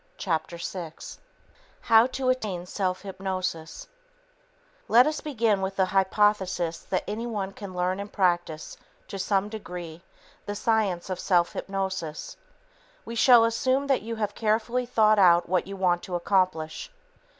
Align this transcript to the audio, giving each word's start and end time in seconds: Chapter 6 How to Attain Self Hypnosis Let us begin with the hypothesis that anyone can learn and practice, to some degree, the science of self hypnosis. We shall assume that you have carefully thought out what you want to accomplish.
Chapter 0.17 0.57
6 0.57 1.19
How 1.81 2.07
to 2.07 2.29
Attain 2.29 2.65
Self 2.65 3.03
Hypnosis 3.03 3.87
Let 4.87 5.05
us 5.05 5.21
begin 5.21 5.61
with 5.61 5.75
the 5.75 5.85
hypothesis 5.85 6.79
that 6.89 7.03
anyone 7.07 7.51
can 7.51 7.75
learn 7.75 7.99
and 7.99 8.11
practice, 8.11 8.77
to 9.09 9.19
some 9.19 9.47
degree, 9.47 10.01
the 10.47 10.55
science 10.55 11.11
of 11.11 11.19
self 11.19 11.53
hypnosis. 11.53 12.35
We 13.05 13.13
shall 13.13 13.45
assume 13.45 13.85
that 13.85 14.01
you 14.01 14.15
have 14.15 14.33
carefully 14.33 14.87
thought 14.87 15.19
out 15.19 15.47
what 15.47 15.67
you 15.67 15.75
want 15.77 16.01
to 16.01 16.15
accomplish. 16.15 16.89